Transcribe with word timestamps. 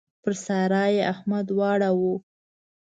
پر 0.23 0.33
سارا 0.45 0.83
يې 0.95 1.01
احمد 1.13 1.47
واړاوو. 1.57 2.13